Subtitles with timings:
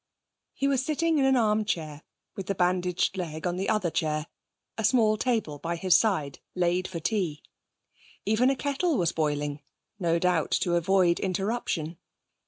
[0.55, 2.01] He was sitting in an arm chair,
[2.35, 4.25] with the bandaged leg on the other chair,
[4.75, 7.43] a small table by his side laid for tea.
[8.25, 9.61] Even a kettle was boiling
[9.99, 11.99] (no doubt to avoid interruption).